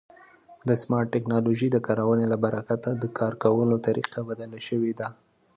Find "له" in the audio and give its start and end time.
2.31-2.37